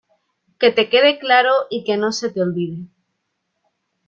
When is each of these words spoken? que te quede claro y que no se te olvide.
que 0.59 0.71
te 0.71 0.89
quede 0.89 1.19
claro 1.19 1.51
y 1.69 1.83
que 1.83 1.95
no 1.95 2.11
se 2.11 2.31
te 2.31 2.41
olvide. 2.41 2.87